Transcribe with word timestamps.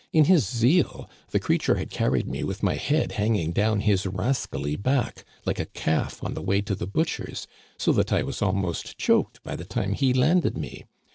In 0.11 0.25
his 0.25 0.47
zeal, 0.49 1.07
the 1.29 1.39
creature 1.39 1.75
had 1.75 1.91
carried 1.91 2.27
me 2.27 2.43
with 2.43 2.63
my 2.63 2.73
head 2.73 3.11
hanging 3.11 3.51
down 3.51 3.81
his 3.81 4.07
rascally 4.07 4.75
back, 4.75 5.23
like 5.45 5.59
a 5.59 5.65
calf 5.67 6.23
on 6.23 6.33
the 6.33 6.41
way 6.41 6.59
to 6.61 6.73
the 6.73 6.87
butcher's, 6.87 7.45
so 7.77 7.91
that 7.91 8.11
I 8.11 8.23
was 8.23 8.41
almost 8.41 8.97
choked 8.97 9.43
by 9.43 9.55
the 9.55 9.63
time 9.63 9.93
he 9.93 10.11
landed 10.11 10.57
me. 10.57 10.85